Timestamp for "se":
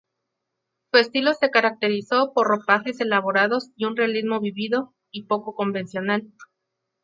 1.35-1.51